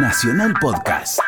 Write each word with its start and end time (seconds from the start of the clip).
Nacional 0.00 0.54
Podcast. 0.60 1.18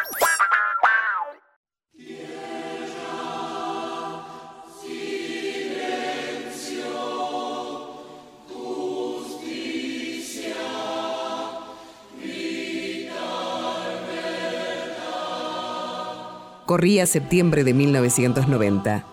Corría 16.65 17.07
septiembre 17.07 17.65
de 17.65 17.75
1990. 17.75 19.05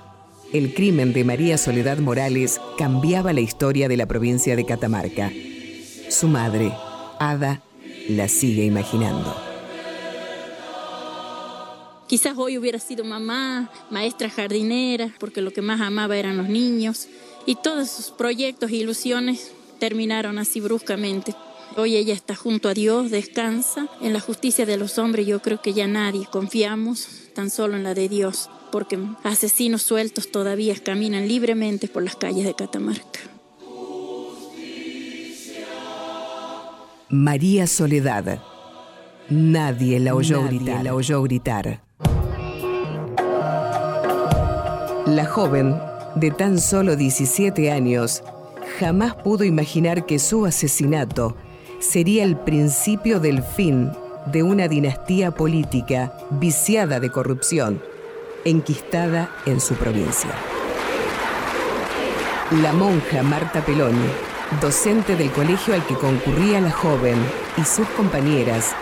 El 0.53 0.75
crimen 0.75 1.13
de 1.13 1.23
María 1.23 1.57
Soledad 1.57 1.97
Morales 1.97 2.61
cambiaba 2.77 3.33
la 3.33 3.39
historia 3.41 3.87
de 3.87 3.97
la 3.97 4.05
provincia 4.05 4.55
de 4.55 4.65
Catamarca. 4.65 5.31
Su 6.09 6.27
madre, 6.27 6.71
Ada, 7.19 7.61
la 8.07 8.27
sigue 8.27 8.63
imaginando. 8.63 9.46
Quizás 12.07 12.37
hoy 12.37 12.57
hubiera 12.57 12.79
sido 12.79 13.03
mamá, 13.03 13.69
maestra 13.89 14.29
jardinera, 14.29 15.13
porque 15.19 15.41
lo 15.41 15.51
que 15.51 15.61
más 15.61 15.81
amaba 15.81 16.15
eran 16.15 16.37
los 16.37 16.47
niños. 16.47 17.07
Y 17.45 17.55
todos 17.55 17.89
sus 17.89 18.11
proyectos 18.11 18.71
e 18.71 18.77
ilusiones 18.77 19.51
terminaron 19.79 20.39
así 20.39 20.61
bruscamente. 20.61 21.35
Hoy 21.75 21.97
ella 21.97 22.13
está 22.13 22.33
junto 22.33 22.69
a 22.69 22.73
Dios, 22.73 23.11
descansa. 23.11 23.89
En 24.01 24.13
la 24.13 24.21
justicia 24.21 24.65
de 24.65 24.77
los 24.77 24.97
hombres 24.97 25.27
yo 25.27 25.41
creo 25.41 25.61
que 25.61 25.73
ya 25.73 25.85
nadie 25.87 26.25
confiamos, 26.31 27.07
tan 27.35 27.49
solo 27.49 27.75
en 27.75 27.83
la 27.83 27.93
de 27.93 28.07
Dios, 28.07 28.49
porque 28.71 28.97
asesinos 29.23 29.81
sueltos 29.81 30.31
todavía 30.31 30.75
caminan 30.81 31.27
libremente 31.27 31.89
por 31.89 32.03
las 32.03 32.15
calles 32.15 32.45
de 32.45 32.53
Catamarca. 32.53 33.19
María 37.09 37.67
Soledad. 37.67 38.41
Nadie 39.29 39.99
la 39.99 40.15
oyó 40.15 40.43
gritar. 40.43 40.83
La 40.83 40.95
oyó 40.95 41.21
gritar. 41.21 41.86
La 45.07 45.25
joven, 45.25 45.79
de 46.15 46.31
tan 46.31 46.59
solo 46.59 46.97
17 46.97 47.71
años, 47.71 48.23
jamás 48.77 49.15
pudo 49.15 49.45
imaginar 49.45 50.05
que 50.05 50.19
su 50.19 50.45
asesinato 50.45 51.37
sería 51.79 52.25
el 52.25 52.35
principio 52.35 53.21
del 53.21 53.41
fin 53.41 53.89
de 54.25 54.43
una 54.43 54.67
dinastía 54.67 55.31
política 55.31 56.11
viciada 56.31 56.99
de 56.99 57.09
corrupción, 57.09 57.81
enquistada 58.43 59.31
en 59.45 59.61
su 59.61 59.75
provincia. 59.75 60.31
La 62.61 62.73
monja 62.73 63.23
Marta 63.23 63.61
Peloni, 63.61 64.09
docente 64.59 65.15
del 65.15 65.31
colegio 65.31 65.73
al 65.73 65.85
que 65.85 65.95
concurría 65.95 66.59
la 66.59 66.71
joven 66.71 67.15
y 67.55 67.63
sus 67.63 67.87
compañeras, 67.95 68.73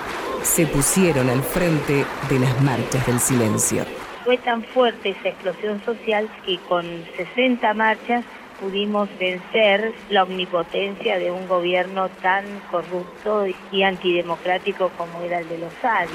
se 0.41 0.65
pusieron 0.65 1.29
al 1.29 1.43
frente 1.43 2.03
de 2.27 2.39
las 2.39 2.63
marchas 2.63 3.05
del 3.05 3.19
silencio. 3.19 3.85
Fue 4.25 4.39
tan 4.39 4.63
fuerte 4.63 5.09
esa 5.09 5.29
explosión 5.29 5.79
social 5.85 6.27
que 6.47 6.57
con 6.67 6.83
60 7.15 7.73
marchas 7.75 8.25
pudimos 8.59 9.07
vencer 9.19 9.93
la 10.09 10.23
omnipotencia 10.23 11.19
de 11.19 11.29
un 11.29 11.47
gobierno 11.47 12.09
tan 12.23 12.43
corrupto 12.71 13.45
y 13.71 13.83
antidemocrático 13.83 14.89
como 14.97 15.21
era 15.21 15.41
el 15.41 15.47
de 15.47 15.59
los 15.59 15.73
ADI. 15.83 16.09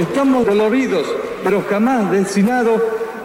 Estamos 0.00 0.46
doloridos, 0.46 1.12
pero 1.42 1.60
jamás 1.68 2.08
destinados 2.12 2.80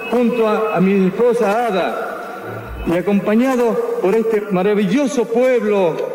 junto 0.09 0.47
a, 0.47 0.75
a 0.75 0.81
mi 0.81 1.05
esposa 1.05 1.67
Ada 1.67 2.83
y 2.88 2.97
acompañado 2.97 3.99
por 4.02 4.16
este 4.16 4.41
maravilloso 4.41 5.25
pueblo 5.25 6.14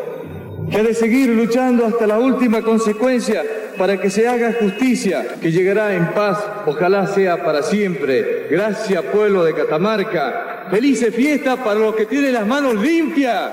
que 0.71 0.77
ha 0.77 0.83
de 0.83 0.93
seguir 0.93 1.29
luchando 1.29 1.85
hasta 1.85 2.07
la 2.07 2.17
última 2.17 2.61
consecuencia 2.61 3.43
para 3.77 3.99
que 3.99 4.09
se 4.09 4.27
haga 4.27 4.53
justicia, 4.57 5.35
que 5.41 5.51
llegará 5.51 5.93
en 5.93 6.13
paz, 6.13 6.37
ojalá 6.65 7.07
sea 7.07 7.43
para 7.43 7.61
siempre. 7.61 8.47
Gracias 8.49 9.03
pueblo 9.05 9.43
de 9.43 9.53
Catamarca. 9.53 10.67
Felices 10.71 11.13
fiestas 11.13 11.59
para 11.59 11.79
los 11.79 11.93
que 11.95 12.05
tienen 12.05 12.33
las 12.33 12.47
manos 12.47 12.75
limpias, 12.75 13.51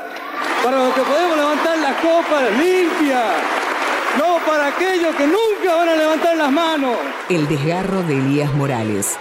para 0.63 0.79
los 0.79 0.95
que 0.95 1.01
podemos 1.01 1.37
levantar 1.37 1.79
las 1.79 1.95
copas 1.97 2.43
limpias, 2.53 3.25
no 4.17 4.39
para 4.47 4.69
aquellos 4.69 5.15
que 5.17 5.27
nunca 5.27 5.75
van 5.75 5.89
a 5.89 5.97
levantar 5.97 6.37
las 6.37 6.53
manos. 6.53 6.97
El 7.29 7.49
desgarro 7.49 8.03
de 8.05 8.19
Elías 8.19 8.55
Morales 8.55 9.17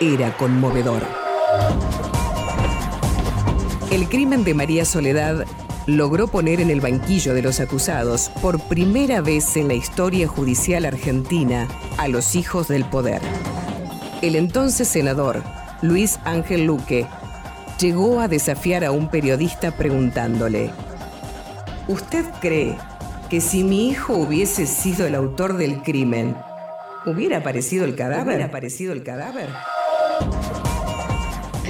era 0.00 0.36
conmovedor. 0.36 1.02
El 3.90 4.08
crimen 4.08 4.44
de 4.44 4.54
María 4.54 4.84
Soledad 4.84 5.46
logró 5.86 6.28
poner 6.28 6.60
en 6.60 6.70
el 6.70 6.80
banquillo 6.80 7.34
de 7.34 7.42
los 7.42 7.60
acusados 7.60 8.30
por 8.40 8.60
primera 8.68 9.20
vez 9.20 9.56
en 9.56 9.68
la 9.68 9.74
historia 9.74 10.28
judicial 10.28 10.84
argentina 10.84 11.68
a 11.98 12.08
los 12.08 12.36
hijos 12.36 12.68
del 12.68 12.84
poder. 12.84 13.20
El 14.20 14.36
entonces 14.36 14.88
senador, 14.88 15.42
Luis 15.82 16.20
Ángel 16.24 16.64
Luque, 16.66 17.06
llegó 17.80 18.20
a 18.20 18.28
desafiar 18.28 18.84
a 18.84 18.92
un 18.92 19.08
periodista 19.08 19.72
preguntándole, 19.76 20.70
¿Usted 21.88 22.24
cree 22.40 22.76
que 23.28 23.40
si 23.40 23.64
mi 23.64 23.88
hijo 23.88 24.14
hubiese 24.14 24.66
sido 24.66 25.04
el 25.06 25.16
autor 25.16 25.56
del 25.56 25.82
crimen, 25.82 26.36
hubiera 27.06 27.38
aparecido 27.38 27.84
el 27.84 27.96
cadáver? 27.96 28.26
¿Hubiera 28.26 28.44
aparecido 28.46 28.92
el 28.92 29.02
cadáver? 29.02 29.48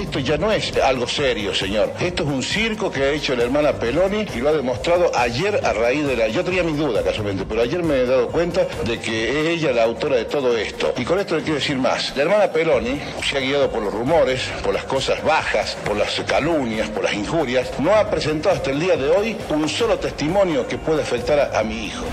Esto 0.02 0.18
ya 0.18 0.36
no 0.36 0.50
es 0.50 0.76
algo 0.78 1.06
serio, 1.06 1.54
señor. 1.54 1.92
Esto 2.00 2.24
es 2.24 2.28
un 2.28 2.42
circo 2.42 2.90
que 2.90 3.04
ha 3.04 3.10
hecho 3.10 3.36
la 3.36 3.44
hermana 3.44 3.72
Peloni 3.72 4.26
y 4.34 4.40
lo 4.40 4.48
ha 4.48 4.52
demostrado 4.52 5.12
ayer 5.16 5.64
a 5.64 5.72
raíz 5.72 6.04
de 6.04 6.16
la... 6.16 6.26
Yo 6.26 6.42
tenía 6.42 6.64
mi 6.64 6.72
duda 6.72 7.04
casualmente, 7.04 7.44
pero 7.48 7.62
ayer 7.62 7.84
me 7.84 7.98
he 7.98 8.04
dado 8.04 8.26
cuenta 8.26 8.66
de 8.84 8.98
que 8.98 9.30
es 9.30 9.46
ella 9.46 9.72
la 9.72 9.84
autora 9.84 10.16
de 10.16 10.24
todo 10.24 10.58
esto. 10.58 10.92
Y 10.98 11.04
con 11.04 11.20
esto 11.20 11.36
le 11.36 11.42
quiero 11.42 11.60
decir 11.60 11.76
más. 11.76 12.16
La 12.16 12.24
hermana 12.24 12.50
Peloni 12.50 13.00
se 13.24 13.38
ha 13.38 13.40
guiado 13.40 13.70
por 13.70 13.80
los 13.80 13.94
rumores, 13.94 14.42
por 14.64 14.74
las 14.74 14.82
cosas 14.84 15.22
bajas, 15.22 15.76
por 15.84 15.96
las 15.96 16.10
calumnias, 16.26 16.90
por 16.90 17.04
las 17.04 17.14
injurias. 17.14 17.70
No 17.78 17.94
ha 17.94 18.10
presentado 18.10 18.56
hasta 18.56 18.72
el 18.72 18.80
día 18.80 18.96
de 18.96 19.08
hoy 19.08 19.36
un 19.50 19.69
solo 19.69 20.00
testimonio 20.00 20.66
que 20.66 20.78
pueda 20.78 21.02
afectar 21.02 21.38
a, 21.38 21.60
a 21.60 21.62
mi 21.62 21.86
hijo. 21.86 22.04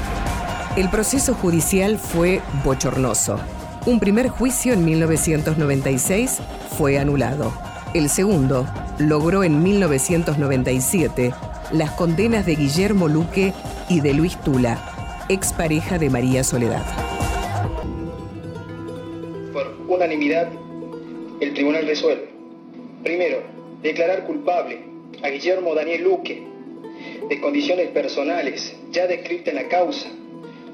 El 0.75 0.89
proceso 0.91 1.33
judicial 1.33 1.97
fue 1.97 2.39
bochornoso. 2.63 3.39
Un 3.88 4.00
primer 4.00 4.29
juicio 4.29 4.73
en 4.73 4.85
1996 4.85 6.38
fue 6.77 7.00
anulado. 7.00 7.69
El 7.95 8.07
segundo 8.09 8.67
logró 9.00 9.44
en 9.44 9.63
1997 9.63 11.31
las 11.72 11.89
condenas 11.94 12.45
de 12.45 12.53
Guillermo 12.53 13.07
Luque 13.07 13.51
y 13.89 14.01
de 14.01 14.13
Luis 14.13 14.39
Tula, 14.44 15.25
expareja 15.27 15.97
de 15.97 16.11
María 16.11 16.44
Soledad. 16.44 16.83
Por 19.51 19.75
unanimidad, 19.88 20.50
el 21.39 21.53
tribunal 21.55 21.88
resuelve. 21.88 22.29
Primero, 23.01 23.41
declarar 23.81 24.23
culpable 24.27 24.81
a 25.23 25.29
Guillermo 25.29 25.73
Daniel 25.73 26.03
Luque 26.03 26.44
de 27.27 27.41
condiciones 27.41 27.88
personales 27.88 28.75
ya 28.91 29.07
descritas 29.07 29.47
en 29.47 29.56
la 29.56 29.67
causa 29.67 30.09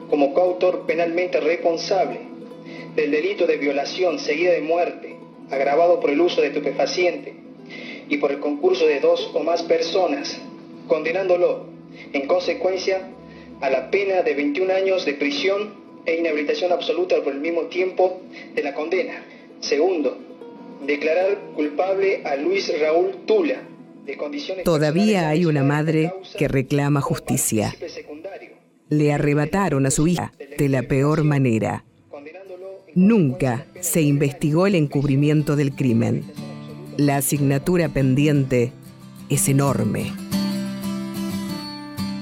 como 0.10 0.34
coautor 0.34 0.86
penalmente 0.86 1.40
responsable 1.40 2.20
del 2.94 3.12
delito 3.12 3.48
de 3.48 3.56
violación 3.56 4.20
seguida 4.20 4.52
de 4.52 4.62
muerte 4.62 5.15
agravado 5.52 6.00
por 6.00 6.10
el 6.10 6.22
uso 6.22 6.42
de 6.42 6.48
estupefaciente 6.48 7.36
y 8.10 8.18
por 8.18 8.32
el 8.32 8.40
concurso 8.40 8.86
de 8.86 9.00
dos 9.00 9.32
o 9.34 9.42
más 9.42 9.64
personas, 9.64 10.40
condenándolo 10.88 11.66
en 12.14 12.28
consecuencia 12.28 13.10
a 13.62 13.70
la 13.70 13.90
pena 13.90 14.22
de 14.22 14.34
21 14.34 14.74
años 14.74 15.06
de 15.06 15.14
prisión 15.14 15.86
e 16.06 16.16
inhabilitación 16.16 16.72
absoluta 16.72 17.22
por 17.24 17.34
el 17.34 17.40
mismo 17.40 17.64
tiempo 17.64 18.22
de 18.54 18.64
la 18.64 18.74
condena. 18.74 19.24
Segundo, 19.60 20.18
declarar 20.86 21.38
culpable 21.56 22.22
a 22.24 22.36
Luis 22.36 22.72
Raúl 22.80 23.26
Tula 23.26 23.62
de 24.06 24.18
condiciones 24.18 24.64
Todavía 24.64 25.30
hay 25.30 25.46
una 25.46 25.64
madre 25.64 26.14
que 26.38 26.48
reclama 26.48 27.02
justicia. 27.02 27.74
Le 28.90 29.12
arrebataron 29.12 29.86
a 29.88 29.92
su 29.92 30.08
hija 30.08 30.32
de 30.58 30.70
la 30.70 30.84
peor 30.84 31.24
manera. 31.24 31.86
Nunca 32.96 33.66
se 33.82 34.02
investigó 34.02 34.68
el 34.68 34.76
encubrimiento 34.76 35.58
del 35.58 35.76
crimen. 35.76 36.24
La 36.96 37.18
asignatura 37.18 37.90
pendiente 37.90 38.72
es 39.28 39.50
enorme. 39.50 40.14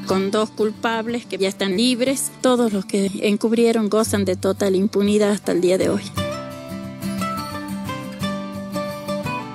Con 0.07 0.31
dos 0.31 0.49
culpables 0.49 1.27
que 1.27 1.37
ya 1.37 1.47
están 1.47 1.77
libres, 1.77 2.31
todos 2.41 2.73
los 2.73 2.85
que 2.85 3.11
encubrieron 3.21 3.87
gozan 3.87 4.25
de 4.25 4.35
total 4.35 4.75
impunidad 4.75 5.29
hasta 5.29 5.51
el 5.51 5.61
día 5.61 5.77
de 5.77 5.89
hoy. 5.89 6.01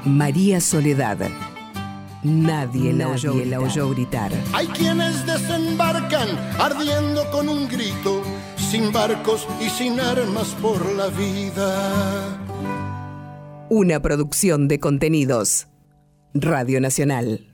María 0.05 0.61
Soledad. 0.61 1.19
Nadie, 2.23 2.93
la, 2.93 3.09
oyó, 3.09 3.35
la 3.45 3.59
oyó 3.59 3.91
gritar. 3.91 4.33
Hay 4.53 4.69
quienes 4.69 5.27
desembarcan 5.27 6.29
ardiendo 6.59 7.29
con 7.33 7.49
un 7.49 7.67
grito, 7.69 8.23
sin 8.71 8.93
barcos 8.93 9.47
y 9.61 9.71
sin 9.71 9.99
armas 9.99 10.55
por 10.61 10.95
la 10.95 11.09
vida. 11.09 12.39
Una 13.71 14.01
producción 14.01 14.69
de 14.69 14.79
contenidos. 14.79 15.69
Radio 16.35 16.81
Nacional. 16.81 17.48